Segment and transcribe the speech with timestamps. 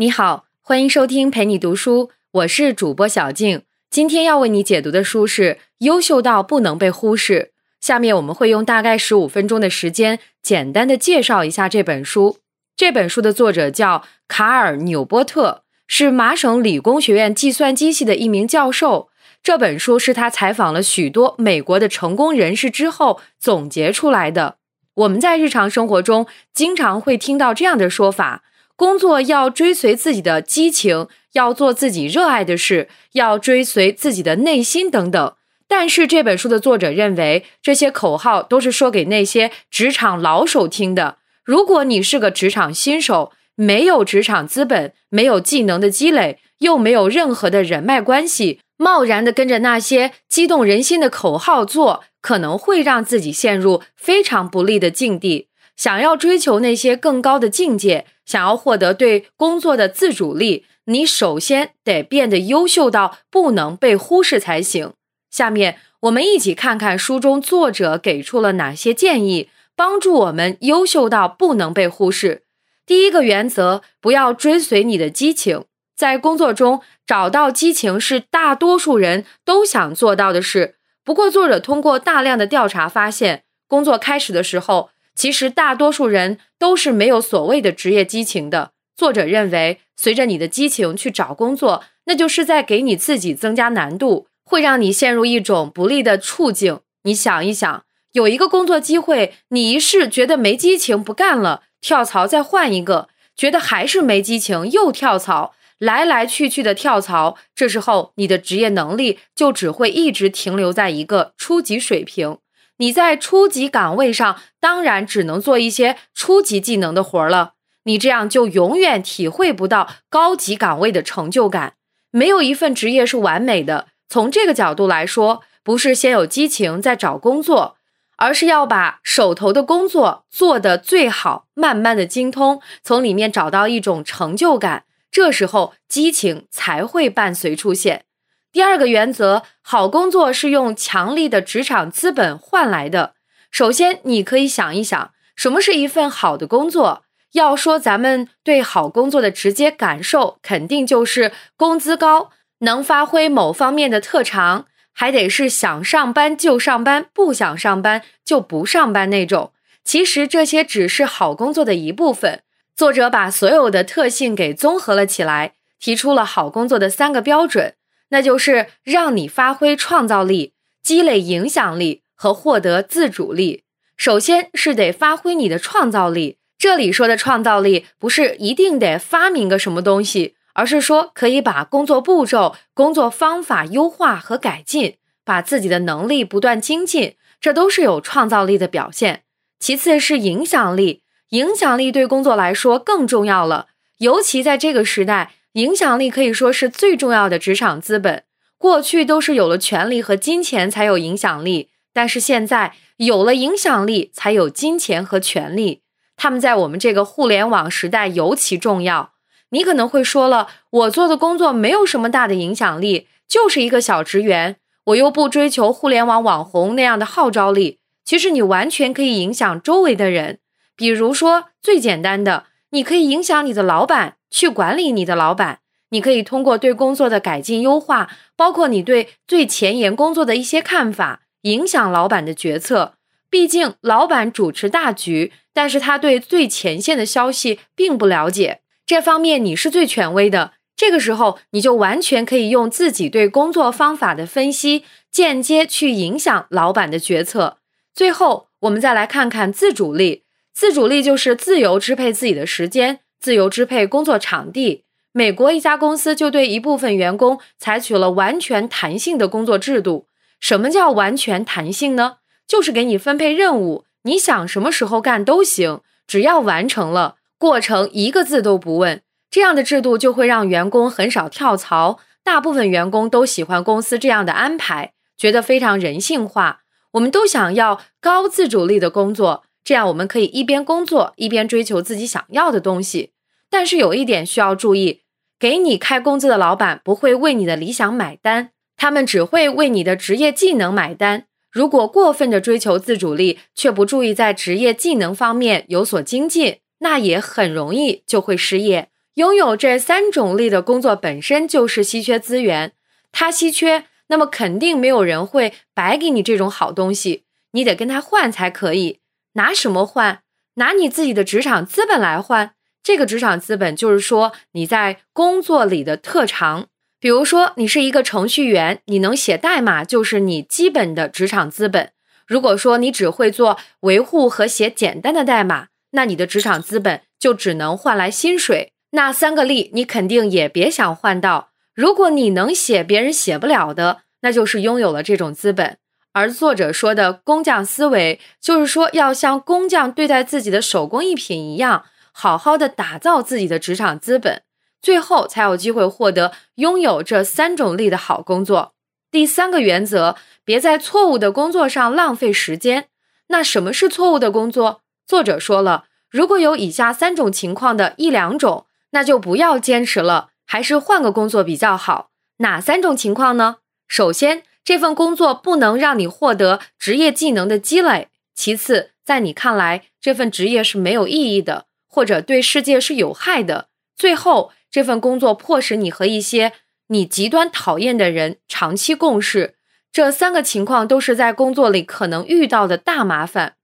[0.00, 3.64] 你好，欢迎收听陪你读书，我是主播小静。
[3.90, 5.42] 今天要为你解读的书是
[5.80, 7.52] 《优秀到不能被忽视》。
[7.86, 12.38] 下面我们会用大概十五分钟的时间，简单的介绍一下这本书。
[12.74, 19.10] 这本书的作者叫卡尔纽波特，是麻省理工学院计算机系的一名教授。
[19.42, 24.56] 这本书是他采访了许多美国的成功人士之后总结出来的。
[24.94, 28.44] 我们在日常生活中经常会听到这样的说法。
[28.80, 35.34] 工作要追随自己的激情，要做自己热爱的事，要追随自己的内心等等。
[35.68, 41.18] 但是这本书的作者认为，这些口号都是说给那些职场老手听的。
[41.44, 55.48] 如果你是个职场新手，没有职场资本，没有技能的积累，又没有任何的人脉关系，贸然的跟着那些激动人心的口号做，可能会让自己陷入非常不利的境地。
[55.76, 64.92] 想要追求那些更高的境界，想要获得对工作的自主力，你首先得变得优秀到不能被忽视才行。
[65.32, 72.44] 下面我们一起看看书中作者给出了哪些建议，帮助我们优秀到不能被忽视。
[72.86, 75.64] 第一个原则，不要追随你的激情。
[75.96, 80.76] 在工作中找到激情是大多数人都想做到的事。
[81.04, 84.90] 不过，作者通过大量的调查发现，工作开始的时候。
[85.14, 88.72] 其实大多数人都是没有所谓的职业激情的。
[88.96, 96.80] 作者认为，随着你的激情去找工作，那就是在给你自己增加难度，会让你陷入一种不利的处境。
[97.04, 112.36] 你想一想，有一个工作机会，你一试觉得没激情不干了，跳槽再换一个，觉得还是没激情又跳槽，来来去去的跳槽，这时候你的职业能力就只会一直停留在一个初级水平。
[112.80, 117.52] 你在初级岗位上，当然只能做一些初级技能的活了。
[117.84, 121.74] 你这样就永远体会不到高级岗位的成就感。
[122.10, 123.88] 没有一份职业是完美的。
[124.08, 127.76] 从这个角度来说，不是先有激情再找工作，
[128.16, 134.84] 而是要把手头的工作做得最好，慢慢的精通，从里面找到一种成就感。
[135.10, 138.06] 这时候激情才会伴随出现。
[138.52, 143.14] 第二个原则，好工作是用强力的职场资本换来的。
[143.50, 147.04] 首先，你可以想一想，什么是一份好的工作？
[147.32, 159.52] 要说咱们对好工作的直接感受，肯定就是工资高，能发挥某方面的特长，还得是想上班就上班，不想上班就不上班那种。
[159.84, 162.42] 其实这些只是好工作的一部分。
[162.74, 167.74] 作者把所有的特性给综合了起来，提出了好工作的三个标准。
[168.10, 173.64] 那就是让你发挥创造力、积累影响力和获得自主力。
[173.96, 176.38] 首先是得发挥你的创造力。
[176.58, 189.22] 这里说的创造力，不是一定得发明个什么东西，而是说可以把工作步骤、工作方法优化和改进，把自己的能力不断精进，这都是有创造力的表现。
[189.58, 195.32] 其次是影响力，影响力对工作来说更重要了，尤其在这个时代。
[195.54, 198.24] 影响力可以说是最重要的职场资本。
[198.56, 205.82] 过去都是有了权力和金钱才有影响力，但是现在有了影响力才有金钱和权力。
[206.16, 209.12] 他们在我们这个互联网时代尤其重要。
[209.52, 217.80] 你可能会说了，我做的工作没有什么大的影响力，就是一个小职员，我又不追求互联网网红那样的号召力。
[218.04, 220.38] 其实你完全可以影响周围的人，
[220.76, 224.18] 比如说最简单的，你可以影响你的老板。
[224.30, 225.60] 去管理你的老板，
[225.90, 232.94] 你可以通过对工作的改进优化，包括你对最前沿工作的一些看法，影响老板的决策。
[233.28, 240.54] 毕竟老板主持大局，但是他对最前线的消息并不了解，这方面你是最权威的。
[240.76, 247.58] 这个时候，你就完全可以用自己对工作方法的分析，间接去影响老板的决策。
[247.94, 250.24] 最后，我们再来看看自主力。
[250.54, 253.00] 自主力就是自由支配自己的时间。
[253.20, 254.84] 自由支配工作场地。
[255.12, 260.06] 美国一家公司就对一部分员工采取了完全弹性的工作制度。
[260.38, 262.18] 什么叫完全弹性呢？
[262.46, 269.02] 就是给你分配任务，你想什么时候干都行，只要完成了，过程一个字都不问。
[269.30, 276.62] 这样的制度就会让员工很少跳槽，大部分员工都喜欢公司这样的安排，觉得非常人性化。
[276.92, 279.44] 我们都想要高自主力的工作。
[279.64, 283.12] 这样，我们可以一边工作一边追求自己想要的东西。
[283.48, 285.02] 但是有一点需要注意：
[285.38, 291.26] 给你开工资的老板不会为你的理想买单，他们只会为你的职业技能买单。
[291.50, 298.88] 如果过分的追求自主力，却不注意在职业技能方面有所精进，那也很容易就会失业。
[299.14, 302.72] 拥有这三种力的工作本身就是稀缺资源，
[303.10, 308.99] 它稀缺，那么肯定没有人会白给你这种好东西，你得跟他换才可以。
[309.34, 310.22] 拿什么换？
[310.54, 312.52] 拿你自己的职场资本来换。
[312.82, 316.66] 这个职场资本就是说你在工作里的特长。
[316.98, 321.92] 比如说，你是一个程序员，你能写代码就是你基本的职场资本。
[322.26, 328.72] 如果说你只会做维护和写简单的代码，那你的职场资本就只能换来薪水。
[328.90, 331.50] 那三个力你肯定也别想换到。
[331.74, 335.78] 如果你能写别人写不了的，那就是拥有了这种资本。
[336.12, 344.42] 而作者说的工匠思维，就是说要像工匠对待自己的手工艺品一样，好好的打造自己的职场资本。
[344.82, 348.72] 最后才有机会获得拥有这三种力的好工作。
[349.10, 352.88] 第三个原则，别在错误的工作上浪费时间。
[353.28, 354.82] 那什么是错误的工作？
[355.06, 362.10] 作者说了，如果有以下三种情况的一两种，那就不要坚持了，还是换个工作比较好。
[362.38, 363.58] 哪三种情况呢？
[363.86, 373.66] 首先，这份工作不能让你获得职业技能的积累；其次，在你看来，这份职业是没有意义的，或者对世界是有害的；
[373.96, 376.52] 最后，这份工作迫使你和一些
[376.88, 379.54] 你极端讨厌的人长期共事，
[379.90, 383.54] 这三个情况都是在工作里可能遇到的大麻烦。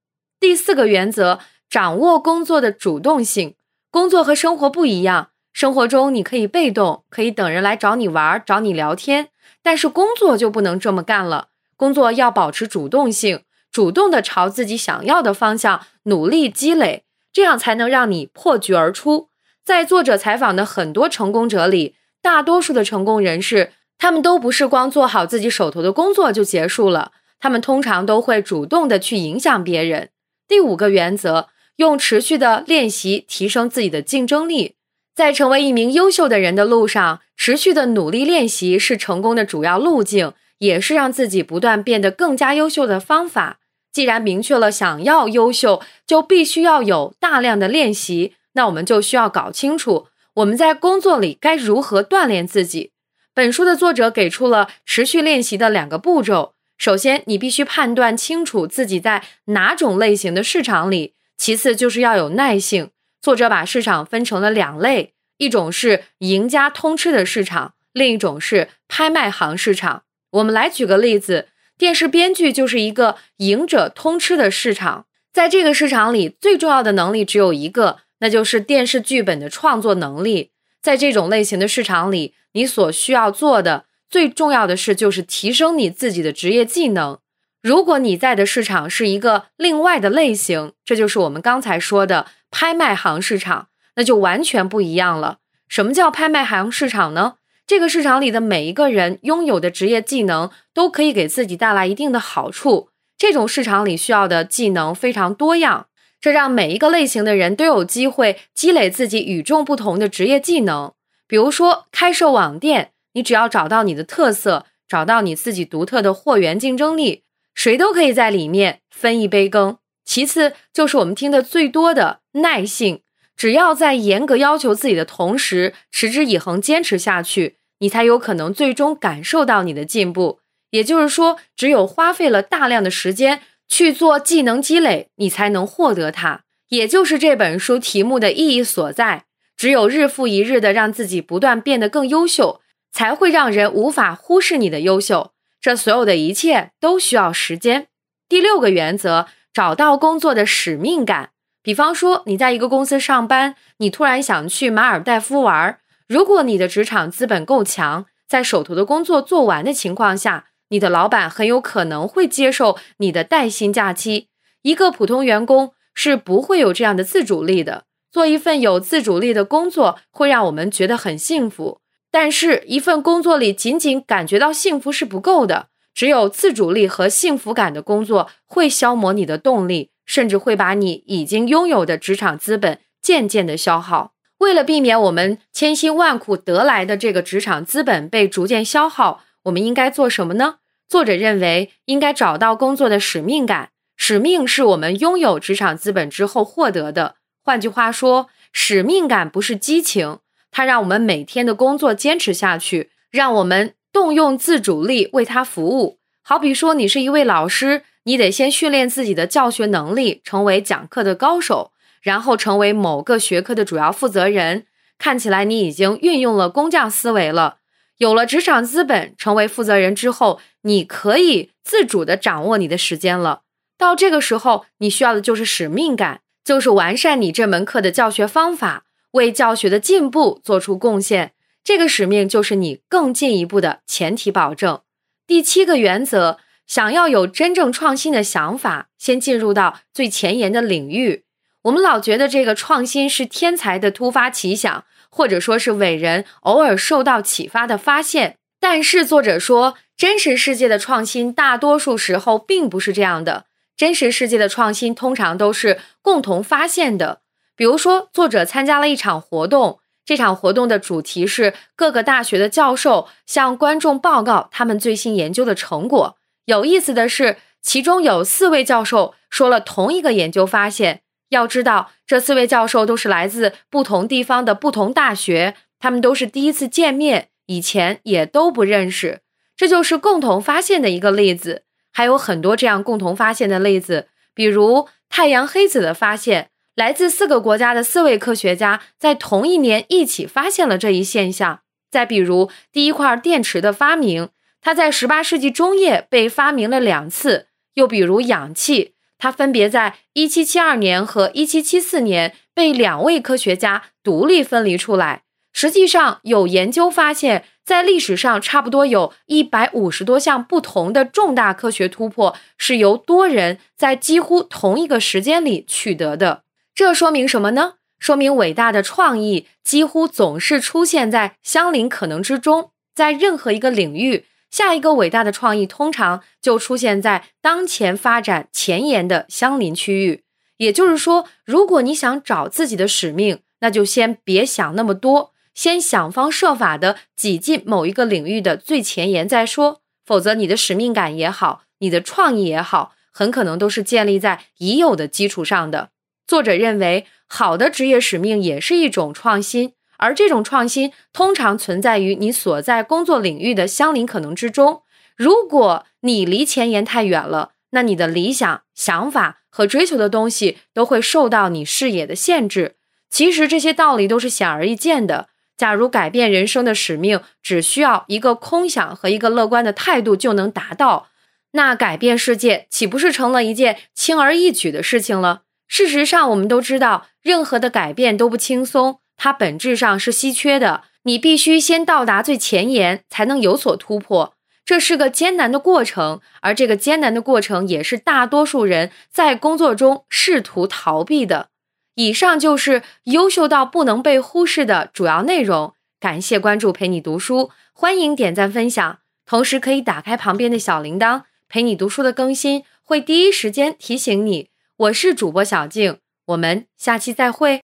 [0.41, 1.39] 第四个原则，
[1.71, 3.55] 掌握工作的主动性。
[3.91, 9.29] 工作和生活不一样，生活中你可以被动，可以等人来找你玩、找你聊天，
[9.67, 11.49] 但是工作就不能这么干了。
[11.77, 13.43] 工作要保持主动性，
[13.73, 17.03] 主动的朝自己想要的方向努力积累，
[17.33, 19.29] 这样才能让你破局而出。
[19.65, 27.11] 在作者采访的很多成功者里，大多数的成功人士，他们都不是光做好自己手头的工作就结束了，
[27.41, 30.11] 他们通常都会主动的去影响别人。
[30.47, 34.77] 第五个原则，用持续的练习提升自己的竞争力。
[35.17, 43.59] 在成为一名优秀的人的路上，持续的努力练习是成功的主要路径，也是让自己不断变得更加优秀的方法。
[43.91, 48.35] 既然明确了想要优秀，就必须要有大量的练习。
[48.53, 52.93] 那我们就需要搞清楚我们在工作里该如何锻炼自己。
[53.33, 62.91] 本书的作者给出了持续练习的两个步骤：首先，你必须判断清楚自己在哪种类型的市场里；其次，就是要有耐性。
[63.27, 70.05] 作者把市场分成了两类，一种是赢家通吃的市场，另一种是拍卖行市场。
[70.31, 77.99] 我们来举个例子，电视编剧就是一个赢者通吃的市场，在这个市场里，最重要的能力只有一个。
[78.21, 87.19] 那就是电视剧本的创作能力，在这种类型的市场里，你所需要做的最重要的事就是提升你自己的职业技能。
[87.61, 95.41] 如果你在的市场是一个另外的类型，这就是我们刚才说的拍卖行市场，那就完全不一样了。
[95.69, 97.35] 什么叫拍卖行市场呢？
[97.67, 102.89] 这个市场里的每一个人拥有的职业技能都可以给自己带来一定的好处。
[103.19, 105.89] 这种市场里需要的技能非常多样。
[106.19, 110.95] 这让每一个类型的人都有机会积累自己与众不同的职业技能。
[111.29, 117.25] 比如说，开设网店，你只要找到你的特色，找到你自己独特的货源竞争力，
[117.55, 119.77] 谁都可以在里面分一杯羹。
[120.07, 123.03] 其次，就是我们听的最多的耐性，
[123.37, 130.41] 只要在严格要求自己的同时，持之以恒坚持下去，你才有可能最终感受到你的进步。
[130.71, 133.43] 也就是说，只有花费了大量的时间。
[133.69, 139.25] 去做技能积累，你才能获得它，也就是这本书题目的意义所在。
[139.57, 142.61] 只有日复一日的让自己不断变得更优秀，
[142.93, 145.33] 才会让人无法忽视你的优秀。
[145.61, 147.89] 这所有的一切都需要时间。
[148.29, 151.31] 第六个原则，找到工作的使命感。
[151.67, 155.81] 比方说，你在一个公司上班，你突然想去马尔代夫玩儿。
[156.07, 160.45] 如果你的职场资本够强，在手头的工作做完的情况下。
[160.69, 164.29] 你的老板很有可能会接受你的带薪假期。
[164.63, 167.83] 一个普通员工是不会有这样的自主力的。
[168.13, 171.81] 做一份有自主力的工作会让我们觉得很幸福，
[172.13, 175.67] 但是，一份工作里仅仅感觉到幸福是不够的。
[175.93, 184.15] 只有自主力和幸福感的工作会消磨你的动力，甚至会把你已经拥有的职场资本渐渐的消耗。
[184.39, 189.25] 为了避免我们千辛万苦得来的这个职场资本被逐渐消耗。
[189.45, 190.57] 我们应该做什么呢？
[190.89, 193.71] 作者认为，应该找到工作的使命感。
[193.97, 197.15] 使命是我们拥有职场资本之后获得的。
[197.43, 200.19] 换句话说，使命感不是激情，
[200.51, 205.96] 它让我们每天的工作坚持下去，让我们动用自主力为它服务。
[206.29, 211.71] 好比说，你是一位老师，你得先训练自己的教学能力，成为讲课的高手，
[212.03, 214.67] 然后成为某个学科的主要负责人。
[214.99, 217.59] 看起来你已经运用了工匠思维了。
[217.99, 223.43] 有了职场资本，成为负责人之后，你可以自主的掌握你的时间了。
[223.79, 231.35] 到这个时候，你需要的就是使命感，就是完善你这门课的教学方法，为教学的进步做出贡献。
[231.63, 234.81] 这个使命就是你更进一步的前提保证。
[235.27, 241.25] 第七个原则，想要有真正创新的想法，先进入到最前沿的领域。
[241.63, 248.37] 我们老觉得这个创新是天才的突发奇想，或者说是伟人偶尔受到启发的发现。
[248.61, 253.47] 但是作者说，真实世界的创新大多数时候并不是这样的。
[253.77, 257.21] 真实世界的创新通常都是共同发现的。
[257.57, 266.17] 比如说，作者参加了一场活动，这场活动的主题是各个大学的教授向观众报告他们最新研究的成果。
[266.45, 271.03] 有意思的是，其中有四位教授说了同一个研究发现。
[271.31, 279.23] 要知道，这四位教授都是来自不同地方的不同大学，他们都是第一次见面，以前也都不认识。
[279.57, 281.65] 这就是共同发现的一个例子。
[281.93, 291.61] 还有很多这样共同发现的例子，比如太阳黑子的发现，来自四个国家的四位科学家在同一年一起发现了这一现象。
[291.91, 294.29] 再比如第一块电池的发明，
[294.61, 297.49] 它在十八世纪中叶被发明了两次。
[297.75, 305.23] 又比如氧气，它分别在一七七二年和一七七四年被两位科学家独立分离出来。
[305.55, 316.43] 实际上，有研究发现，在历史上，差不多有一百五十多项不同的重大科学突破是由多人在几乎同一个时间里取得的。
[316.77, 317.77] 这说明什么呢？
[317.99, 322.71] 说明伟大的创意几乎总是出现在相邻可能之中。
[322.95, 330.25] 在任何一个领域，下一个伟大的创意通常就出现在当前发展前沿的相邻区域。
[330.59, 335.33] 也就是说，如果你想找自己的使命，那就先别想那么多。
[335.55, 345.89] 先想方设法的挤进某一个领域的最前沿再说，否则你的使命感也好，你的创意也好，很可能都是建立在已有的基础上的。
[346.27, 354.83] 作者认为，好的职业使命也是一种创新，而这种创新通常存在于你所在工作领域的相邻可能之中。
[355.17, 362.77] 如果你离前沿太远了，那你的理想、想法和追求的东西都会受到你视野的限制。
[363.09, 365.29] 其实这些道理都是显而易见的。
[365.57, 371.09] 假如改变人生的使命只需要一个空想和一个乐观的态度就能达到，
[371.53, 375.45] 那改变世界岂不是成了一件轻而易举的事情了？
[375.69, 380.85] 事实上，我们都知道，任何的改变都不轻松，它本质上是稀缺的。
[381.03, 384.35] 你必须先到达最前沿，才能有所突破。
[384.65, 391.51] 这是个艰难的过程，而这个艰难的过程也是大多数人在工作中试图逃避的。
[391.95, 395.75] 以上就是优秀到不能被忽视的主要内容。
[396.01, 404.51] 感谢关注，陪你读书，欢迎点赞分享，同时可以打开旁边的小铃铛，陪你读书的更新会第一时间提醒你。
[404.79, 407.63] 我是主播小静，我们下期再会。